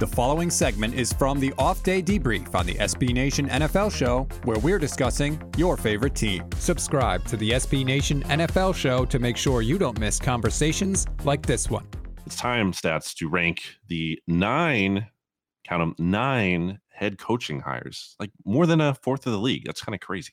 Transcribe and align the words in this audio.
The 0.00 0.06
following 0.06 0.48
segment 0.48 0.94
is 0.94 1.12
from 1.12 1.38
the 1.38 1.52
off 1.58 1.82
day 1.82 2.02
debrief 2.02 2.54
on 2.54 2.64
the 2.64 2.72
SB 2.76 3.12
Nation 3.12 3.50
NFL 3.50 3.94
show, 3.94 4.26
where 4.44 4.58
we're 4.60 4.78
discussing 4.78 5.38
your 5.58 5.76
favorite 5.76 6.14
team. 6.14 6.48
Subscribe 6.56 7.22
to 7.26 7.36
the 7.36 7.50
SB 7.50 7.84
Nation 7.84 8.22
NFL 8.22 8.74
show 8.74 9.04
to 9.04 9.18
make 9.18 9.36
sure 9.36 9.60
you 9.60 9.76
don't 9.76 10.00
miss 10.00 10.18
conversations 10.18 11.06
like 11.24 11.44
this 11.44 11.68
one. 11.68 11.86
It's 12.24 12.34
time 12.34 12.72
stats 12.72 13.12
to 13.16 13.28
rank 13.28 13.60
the 13.88 14.18
nine, 14.26 15.06
count 15.66 15.98
them, 15.98 16.06
nine 16.06 16.78
head 16.88 17.18
coaching 17.18 17.60
hires, 17.60 18.16
like 18.18 18.30
more 18.46 18.64
than 18.64 18.80
a 18.80 18.94
fourth 18.94 19.26
of 19.26 19.34
the 19.34 19.38
league. 19.38 19.66
That's 19.66 19.82
kind 19.82 19.94
of 19.94 20.00
crazy. 20.00 20.32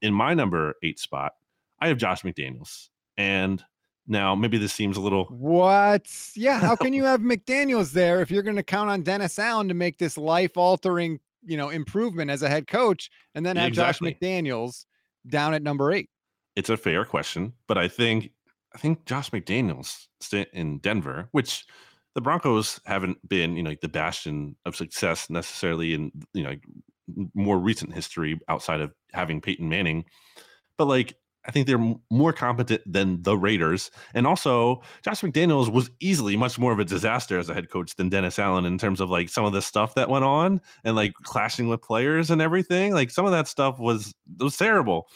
In 0.00 0.14
my 0.14 0.32
number 0.32 0.76
eight 0.84 1.00
spot, 1.00 1.32
I 1.80 1.88
have 1.88 1.96
Josh 1.98 2.22
McDaniels. 2.22 2.86
And 3.16 3.64
now, 4.08 4.34
maybe 4.34 4.56
this 4.58 4.72
seems 4.72 4.96
a 4.96 5.00
little. 5.00 5.26
What? 5.26 6.06
Yeah. 6.34 6.58
How 6.58 6.74
can 6.74 6.92
you 6.92 7.04
have 7.04 7.20
McDaniels 7.20 7.92
there 7.92 8.20
if 8.22 8.30
you're 8.30 8.42
going 8.42 8.56
to 8.56 8.62
count 8.62 8.90
on 8.90 9.02
Dennis 9.02 9.38
Allen 9.38 9.68
to 9.68 9.74
make 9.74 9.98
this 9.98 10.16
life 10.16 10.56
altering, 10.56 11.20
you 11.44 11.56
know, 11.56 11.68
improvement 11.68 12.30
as 12.30 12.42
a 12.42 12.48
head 12.48 12.66
coach 12.66 13.10
and 13.34 13.44
then 13.44 13.56
have 13.56 13.68
exactly. 13.68 14.12
Josh 14.12 14.18
McDaniels 14.20 14.86
down 15.28 15.54
at 15.54 15.62
number 15.62 15.92
eight? 15.92 16.08
It's 16.56 16.70
a 16.70 16.76
fair 16.76 17.04
question, 17.04 17.52
but 17.68 17.78
I 17.78 17.86
think 17.86 18.30
I 18.74 18.78
think 18.78 19.04
Josh 19.04 19.30
McDaniels 19.30 20.06
in 20.52 20.78
Denver, 20.78 21.28
which 21.32 21.64
the 22.14 22.20
Broncos 22.20 22.80
haven't 22.84 23.16
been, 23.28 23.56
you 23.56 23.62
know, 23.62 23.70
like 23.70 23.80
the 23.80 23.88
bastion 23.88 24.56
of 24.64 24.74
success 24.74 25.30
necessarily 25.30 25.94
in, 25.94 26.10
you 26.34 26.42
know, 26.42 26.56
more 27.34 27.58
recent 27.58 27.94
history 27.94 28.40
outside 28.48 28.80
of 28.80 28.92
having 29.12 29.40
Peyton 29.40 29.68
Manning. 29.68 30.04
But 30.76 30.86
like 30.86 31.14
I 31.48 31.50
think 31.50 31.66
they're 31.66 31.94
more 32.10 32.32
competent 32.34 32.82
than 32.86 33.22
the 33.22 33.36
Raiders. 33.36 33.90
And 34.12 34.26
also, 34.26 34.82
Josh 35.02 35.22
McDaniels 35.22 35.72
was 35.72 35.90
easily 35.98 36.36
much 36.36 36.58
more 36.58 36.72
of 36.72 36.78
a 36.78 36.84
disaster 36.84 37.38
as 37.38 37.48
a 37.48 37.54
head 37.54 37.70
coach 37.70 37.96
than 37.96 38.10
Dennis 38.10 38.38
Allen 38.38 38.66
in 38.66 38.76
terms 38.76 39.00
of 39.00 39.08
like 39.08 39.30
some 39.30 39.46
of 39.46 39.54
the 39.54 39.62
stuff 39.62 39.94
that 39.94 40.10
went 40.10 40.26
on 40.26 40.60
and 40.84 40.94
like 40.94 41.14
clashing 41.14 41.68
with 41.68 41.80
players 41.80 42.30
and 42.30 42.42
everything. 42.42 42.92
Like 42.92 43.10
some 43.10 43.24
of 43.24 43.32
that 43.32 43.48
stuff 43.48 43.78
was 43.78 44.14
was 44.38 44.58
terrible. 44.58 45.08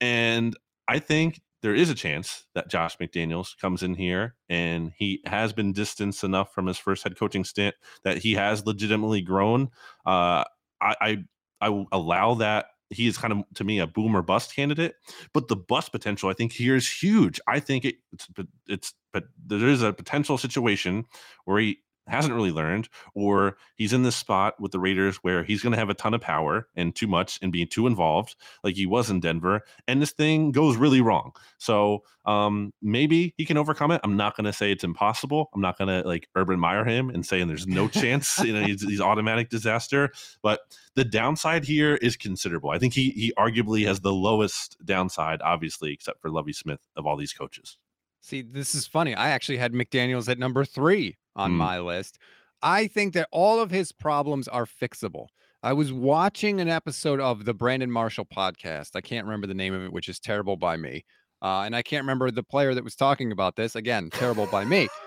And 0.00 0.56
I 0.88 1.00
think 1.00 1.42
there 1.60 1.74
is 1.74 1.90
a 1.90 1.94
chance 1.94 2.46
that 2.54 2.70
Josh 2.70 2.96
McDaniels 2.96 3.58
comes 3.58 3.82
in 3.82 3.94
here 3.94 4.34
and 4.48 4.92
he 4.96 5.20
has 5.26 5.52
been 5.52 5.74
distanced 5.74 6.24
enough 6.24 6.54
from 6.54 6.66
his 6.66 6.78
first 6.78 7.02
head 7.04 7.18
coaching 7.18 7.44
stint 7.44 7.74
that 8.04 8.18
he 8.18 8.34
has 8.34 8.66
legitimately 8.66 9.20
grown. 9.20 9.68
Uh, 10.06 10.44
I, 10.80 10.96
I 11.00 11.24
I 11.60 11.84
allow 11.92 12.34
that 12.34 12.66
he 12.94 13.06
is 13.06 13.18
kind 13.18 13.32
of 13.32 13.42
to 13.54 13.64
me 13.64 13.78
a 13.78 13.86
boomer 13.86 14.22
bust 14.22 14.54
candidate. 14.54 14.94
But 15.32 15.48
the 15.48 15.56
bust 15.56 15.92
potential, 15.92 16.28
I 16.28 16.34
think, 16.34 16.52
here 16.52 16.76
is 16.76 16.90
huge. 16.90 17.40
I 17.46 17.60
think 17.60 17.84
it, 17.84 17.96
it's 18.12 18.28
it's 18.66 18.94
but 19.12 19.24
there 19.46 19.68
is 19.68 19.82
a 19.82 19.92
potential 19.92 20.38
situation 20.38 21.04
where 21.44 21.60
he 21.60 21.78
hasn't 22.06 22.34
really 22.34 22.52
learned, 22.52 22.88
or 23.14 23.56
he's 23.76 23.92
in 23.92 24.02
this 24.02 24.16
spot 24.16 24.60
with 24.60 24.72
the 24.72 24.78
Raiders 24.78 25.16
where 25.16 25.42
he's 25.44 25.62
going 25.62 25.72
to 25.72 25.78
have 25.78 25.90
a 25.90 25.94
ton 25.94 26.14
of 26.14 26.20
power 26.20 26.68
and 26.76 26.94
too 26.94 27.06
much 27.06 27.38
and 27.42 27.52
being 27.52 27.66
too 27.66 27.86
involved, 27.86 28.36
like 28.62 28.76
he 28.76 28.86
was 28.86 29.10
in 29.10 29.20
Denver, 29.20 29.62
and 29.88 30.00
this 30.02 30.12
thing 30.12 30.52
goes 30.52 30.76
really 30.76 31.00
wrong. 31.00 31.32
So 31.58 32.02
um, 32.26 32.72
maybe 32.82 33.34
he 33.36 33.44
can 33.44 33.56
overcome 33.56 33.90
it. 33.90 34.00
I'm 34.04 34.16
not 34.16 34.36
going 34.36 34.44
to 34.44 34.52
say 34.52 34.72
it's 34.72 34.84
impossible. 34.84 35.50
I'm 35.54 35.60
not 35.60 35.78
going 35.78 35.88
to 35.88 36.06
like 36.06 36.28
Urban 36.34 36.58
Meyer 36.58 36.84
him 36.84 37.10
and 37.10 37.24
saying 37.24 37.48
there's 37.48 37.66
no 37.66 37.88
chance, 37.88 38.38
you 38.38 38.52
know, 38.52 38.64
he's, 38.64 38.82
he's 38.82 39.00
automatic 39.00 39.50
disaster. 39.50 40.10
But 40.42 40.60
the 40.94 41.04
downside 41.04 41.64
here 41.64 41.96
is 41.96 42.16
considerable. 42.16 42.70
I 42.70 42.78
think 42.78 42.94
he 42.94 43.10
he 43.10 43.32
arguably 43.38 43.86
has 43.86 44.00
the 44.00 44.12
lowest 44.12 44.76
downside, 44.84 45.40
obviously, 45.42 45.92
except 45.92 46.20
for 46.20 46.30
Lovie 46.30 46.52
Smith 46.52 46.80
of 46.96 47.06
all 47.06 47.16
these 47.16 47.32
coaches. 47.32 47.78
See, 48.20 48.42
this 48.42 48.74
is 48.74 48.86
funny. 48.86 49.14
I 49.14 49.30
actually 49.30 49.58
had 49.58 49.72
McDaniels 49.72 50.28
at 50.28 50.38
number 50.38 50.64
three 50.64 51.16
on 51.36 51.52
mm. 51.52 51.56
my 51.56 51.78
list. 51.80 52.18
I 52.62 52.86
think 52.86 53.14
that 53.14 53.28
all 53.30 53.60
of 53.60 53.70
his 53.70 53.92
problems 53.92 54.48
are 54.48 54.66
fixable. 54.66 55.26
I 55.62 55.72
was 55.72 55.92
watching 55.92 56.60
an 56.60 56.68
episode 56.68 57.20
of 57.20 57.44
the 57.44 57.54
Brandon 57.54 57.90
Marshall 57.90 58.26
podcast. 58.26 58.90
I 58.94 59.00
can't 59.00 59.26
remember 59.26 59.46
the 59.46 59.54
name 59.54 59.74
of 59.74 59.82
it, 59.82 59.92
which 59.92 60.08
is 60.08 60.20
terrible 60.20 60.56
by 60.56 60.76
me. 60.76 61.04
Uh, 61.42 61.62
and 61.62 61.76
I 61.76 61.82
can't 61.82 62.02
remember 62.02 62.30
the 62.30 62.42
player 62.42 62.74
that 62.74 62.84
was 62.84 62.96
talking 62.96 63.32
about 63.32 63.56
this. 63.56 63.74
Again, 63.76 64.10
terrible 64.10 64.46
by 64.46 64.64
me. 64.64 64.88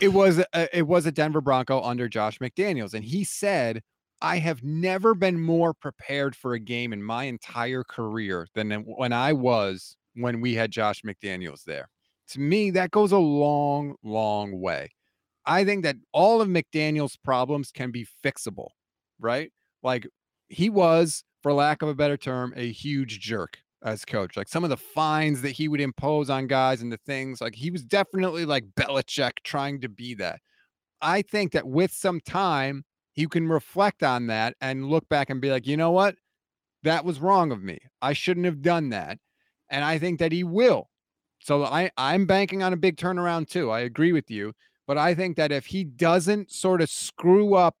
It 0.00 0.08
was 0.08 0.38
a, 0.52 0.76
it 0.76 0.88
was 0.88 1.06
a 1.06 1.12
Denver 1.12 1.40
Bronco 1.40 1.80
under 1.80 2.08
Josh 2.08 2.40
McDaniels, 2.40 2.94
and 2.94 3.04
he 3.04 3.22
said, 3.22 3.80
"I 4.20 4.38
have 4.38 4.64
never 4.64 5.14
been 5.14 5.40
more 5.40 5.72
prepared 5.72 6.34
for 6.34 6.54
a 6.54 6.58
game 6.58 6.92
in 6.92 7.00
my 7.00 7.24
entire 7.24 7.84
career 7.84 8.48
than 8.54 8.72
when 8.82 9.12
I 9.12 9.32
was 9.32 9.96
when 10.14 10.40
we 10.40 10.54
had 10.54 10.72
Josh 10.72 11.02
McDaniels 11.02 11.62
there." 11.62 11.88
to 12.28 12.40
me, 12.40 12.70
that 12.72 12.90
goes 12.90 13.12
a 13.12 13.18
long, 13.18 13.94
long 14.02 14.60
way. 14.60 14.90
I 15.46 15.64
think 15.64 15.84
that 15.84 15.96
all 16.12 16.40
of 16.40 16.48
McDaniel's 16.48 17.16
problems 17.16 17.70
can 17.70 17.90
be 17.90 18.06
fixable, 18.24 18.68
right? 19.18 19.52
Like 19.82 20.06
he 20.48 20.68
was, 20.70 21.24
for 21.42 21.52
lack 21.52 21.82
of 21.82 21.88
a 21.88 21.94
better 21.94 22.16
term, 22.16 22.52
a 22.56 22.70
huge 22.70 23.20
jerk 23.20 23.58
as 23.84 24.04
coach. 24.04 24.36
Like 24.36 24.48
some 24.48 24.64
of 24.64 24.70
the 24.70 24.76
fines 24.76 25.42
that 25.42 25.52
he 25.52 25.68
would 25.68 25.80
impose 25.80 26.28
on 26.30 26.46
guys 26.46 26.82
and 26.82 26.90
the 26.90 26.98
things, 26.98 27.40
like 27.40 27.54
he 27.54 27.70
was 27.70 27.84
definitely 27.84 28.44
like 28.44 28.64
Belichick 28.78 29.32
trying 29.44 29.80
to 29.80 29.88
be 29.88 30.14
that. 30.14 30.40
I 31.00 31.22
think 31.22 31.52
that 31.52 31.66
with 31.66 31.92
some 31.92 32.20
time, 32.20 32.84
you 33.14 33.28
can 33.28 33.48
reflect 33.48 34.02
on 34.02 34.26
that 34.26 34.54
and 34.60 34.86
look 34.90 35.08
back 35.08 35.30
and 35.30 35.40
be 35.40 35.50
like, 35.50 35.66
you 35.66 35.76
know 35.76 35.92
what? 35.92 36.16
That 36.82 37.04
was 37.04 37.20
wrong 37.20 37.52
of 37.52 37.62
me. 37.62 37.78
I 38.02 38.12
shouldn't 38.12 38.46
have 38.46 38.62
done 38.62 38.90
that. 38.90 39.18
And 39.70 39.84
I 39.84 39.98
think 39.98 40.18
that 40.18 40.32
he 40.32 40.44
will 40.44 40.88
so 41.40 41.64
I 41.64 41.90
I'm 41.96 42.26
banking 42.26 42.62
on 42.62 42.72
a 42.72 42.76
big 42.76 42.96
turnaround 42.96 43.48
too. 43.48 43.70
I 43.70 43.80
agree 43.80 44.12
with 44.12 44.30
you, 44.30 44.52
but 44.86 44.98
I 44.98 45.14
think 45.14 45.36
that 45.36 45.52
if 45.52 45.66
he 45.66 45.84
doesn't 45.84 46.50
sort 46.50 46.80
of 46.80 46.90
screw 46.90 47.54
up 47.54 47.76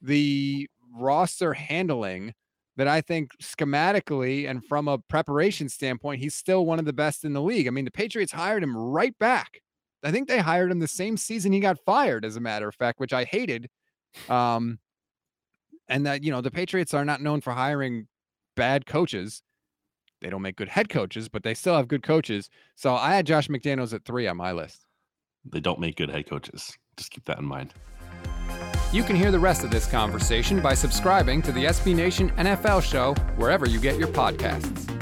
the 0.00 0.68
roster 0.94 1.54
handling, 1.54 2.34
that 2.78 2.86
I 2.86 3.00
think 3.00 3.32
schematically 3.42 4.48
and 4.48 4.64
from 4.64 4.86
a 4.86 4.98
preparation 4.98 5.68
standpoint, 5.68 6.20
he's 6.20 6.36
still 6.36 6.64
one 6.64 6.78
of 6.78 6.84
the 6.84 6.92
best 6.92 7.24
in 7.24 7.32
the 7.32 7.42
league. 7.42 7.66
I 7.66 7.70
mean, 7.70 7.84
the 7.84 7.90
Patriots 7.90 8.30
hired 8.30 8.62
him 8.62 8.76
right 8.76 9.18
back. 9.18 9.60
I 10.04 10.12
think 10.12 10.28
they 10.28 10.38
hired 10.38 10.70
him 10.70 10.78
the 10.78 10.86
same 10.86 11.16
season 11.16 11.52
he 11.52 11.58
got 11.58 11.78
fired, 11.84 12.24
as 12.24 12.36
a 12.36 12.40
matter 12.40 12.68
of 12.68 12.76
fact, 12.76 13.00
which 13.00 13.12
I 13.12 13.24
hated. 13.24 13.68
Um, 14.28 14.78
and 15.88 16.06
that 16.06 16.22
you 16.22 16.30
know 16.30 16.40
the 16.40 16.52
Patriots 16.52 16.94
are 16.94 17.04
not 17.04 17.20
known 17.20 17.40
for 17.40 17.52
hiring 17.52 18.06
bad 18.54 18.86
coaches. 18.86 19.42
They 20.20 20.30
don't 20.30 20.42
make 20.42 20.56
good 20.56 20.68
head 20.68 20.88
coaches, 20.88 21.28
but 21.28 21.42
they 21.42 21.54
still 21.54 21.76
have 21.76 21.88
good 21.88 22.04
coaches. 22.04 22.48
So 22.76 22.94
I 22.94 23.14
had 23.14 23.26
Josh 23.26 23.48
McDaniels 23.48 23.92
at 23.92 24.04
three 24.04 24.28
on 24.28 24.36
my 24.36 24.52
list. 24.52 24.84
They 25.52 25.60
don't 25.60 25.80
make 25.80 25.96
good 25.96 26.10
head 26.10 26.28
coaches. 26.28 26.76
Just 26.96 27.10
keep 27.10 27.24
that 27.26 27.38
in 27.38 27.44
mind. 27.44 27.74
You 28.92 29.02
can 29.02 29.16
hear 29.16 29.30
the 29.30 29.38
rest 29.38 29.64
of 29.64 29.70
this 29.70 29.86
conversation 29.86 30.60
by 30.60 30.74
subscribing 30.74 31.42
to 31.42 31.52
the 31.52 31.66
SB 31.66 31.94
Nation 31.94 32.30
NFL 32.30 32.82
show 32.82 33.14
wherever 33.36 33.68
you 33.68 33.78
get 33.80 33.98
your 33.98 34.08
podcasts. 34.08 34.97